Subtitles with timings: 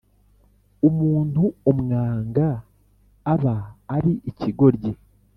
[0.89, 2.47] Umuntu umwanga
[3.33, 3.55] aba
[3.95, 4.91] ari ikigoryi